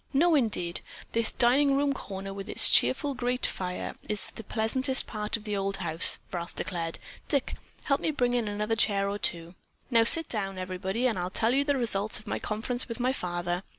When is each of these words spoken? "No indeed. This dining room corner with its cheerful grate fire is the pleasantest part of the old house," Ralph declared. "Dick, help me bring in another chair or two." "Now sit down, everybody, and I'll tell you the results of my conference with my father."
"No 0.13 0.33
indeed. 0.33 0.81
This 1.11 1.29
dining 1.31 1.75
room 1.75 1.93
corner 1.93 2.33
with 2.33 2.49
its 2.49 2.71
cheerful 2.71 3.13
grate 3.13 3.45
fire 3.45 3.93
is 4.09 4.31
the 4.31 4.43
pleasantest 4.43 5.05
part 5.05 5.37
of 5.37 5.43
the 5.43 5.55
old 5.55 5.77
house," 5.77 6.17
Ralph 6.33 6.55
declared. 6.55 6.97
"Dick, 7.27 7.53
help 7.83 8.01
me 8.01 8.09
bring 8.09 8.33
in 8.33 8.47
another 8.47 8.75
chair 8.75 9.07
or 9.07 9.19
two." 9.19 9.53
"Now 9.91 10.03
sit 10.03 10.27
down, 10.27 10.57
everybody, 10.57 11.05
and 11.05 11.19
I'll 11.19 11.29
tell 11.29 11.53
you 11.53 11.63
the 11.63 11.77
results 11.77 12.17
of 12.17 12.25
my 12.25 12.39
conference 12.39 12.87
with 12.87 12.99
my 12.99 13.13
father." 13.13 13.61